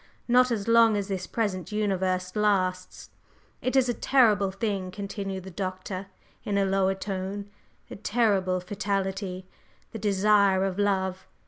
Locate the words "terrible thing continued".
3.93-5.43